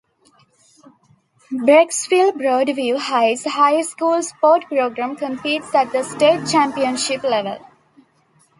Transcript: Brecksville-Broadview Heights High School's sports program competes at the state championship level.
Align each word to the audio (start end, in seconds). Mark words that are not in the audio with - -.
Brecksville-Broadview 1.53 2.97
Heights 2.97 3.45
High 3.45 3.83
School's 3.83 4.29
sports 4.29 4.65
program 4.67 5.15
competes 5.15 5.75
at 5.75 5.91
the 5.91 6.01
state 6.01 6.47
championship 6.47 7.21
level. 7.21 7.59